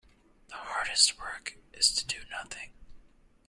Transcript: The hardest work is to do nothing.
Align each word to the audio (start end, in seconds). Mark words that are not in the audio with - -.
The 0.47 0.55
hardest 0.55 1.19
work 1.19 1.57
is 1.73 1.93
to 1.93 2.03
do 2.07 2.15
nothing. 2.31 2.71